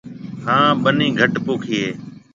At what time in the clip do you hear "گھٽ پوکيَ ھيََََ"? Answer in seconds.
1.19-1.87